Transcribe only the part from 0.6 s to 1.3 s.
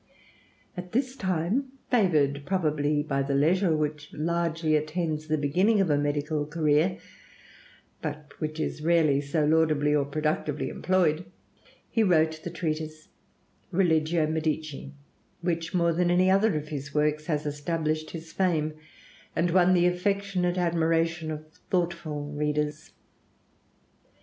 At this